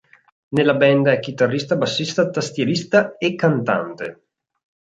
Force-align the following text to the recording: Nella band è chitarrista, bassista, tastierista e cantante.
Nella 0.47 0.73
band 0.73 1.09
è 1.09 1.19
chitarrista, 1.19 1.75
bassista, 1.75 2.27
tastierista 2.27 3.17
e 3.19 3.35
cantante. 3.35 4.23